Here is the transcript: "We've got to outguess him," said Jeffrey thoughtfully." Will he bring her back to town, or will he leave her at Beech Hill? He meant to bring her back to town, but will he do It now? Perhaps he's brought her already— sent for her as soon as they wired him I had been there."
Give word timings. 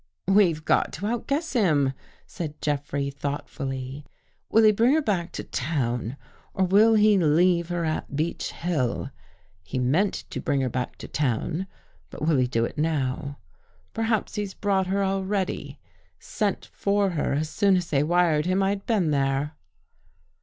"We've 0.41 0.65
got 0.65 0.91
to 0.93 1.05
outguess 1.05 1.53
him," 1.53 1.93
said 2.25 2.59
Jeffrey 2.59 3.11
thoughtfully." 3.11 4.03
Will 4.49 4.63
he 4.63 4.71
bring 4.71 4.95
her 4.95 5.01
back 5.03 5.31
to 5.33 5.43
town, 5.43 6.17
or 6.55 6.65
will 6.65 6.95
he 6.95 7.19
leave 7.19 7.69
her 7.69 7.85
at 7.85 8.15
Beech 8.15 8.51
Hill? 8.51 9.11
He 9.61 9.77
meant 9.77 10.23
to 10.31 10.41
bring 10.41 10.61
her 10.61 10.69
back 10.69 10.95
to 10.95 11.07
town, 11.07 11.67
but 12.09 12.23
will 12.23 12.37
he 12.37 12.47
do 12.47 12.65
It 12.65 12.79
now? 12.79 13.37
Perhaps 13.93 14.33
he's 14.33 14.55
brought 14.55 14.87
her 14.87 15.03
already— 15.03 15.77
sent 16.19 16.65
for 16.73 17.11
her 17.11 17.33
as 17.33 17.49
soon 17.51 17.75
as 17.77 17.91
they 17.91 18.01
wired 18.01 18.47
him 18.47 18.63
I 18.63 18.69
had 18.69 18.87
been 18.87 19.11
there." 19.11 19.51